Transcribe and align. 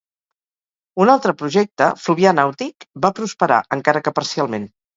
Un 1.05 1.11
altre 1.15 1.33
projecte, 1.41 1.91
Fluvià 2.05 2.33
Nàutic, 2.39 2.89
va 3.07 3.13
prosperar 3.21 3.63
encara 3.81 4.05
que 4.09 4.19
parcialment. 4.21 4.71